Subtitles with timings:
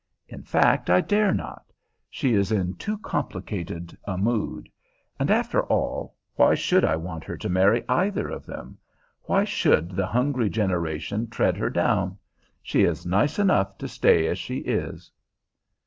[0.27, 1.71] In fact, I dare not;
[2.09, 4.67] she is in too complicated a mood.
[5.19, 8.79] And, after all, why should I want her to marry either of them?
[9.25, 12.17] Why should the "hungry generations" tread her down?
[12.63, 15.11] She is nice enough to stay as she is.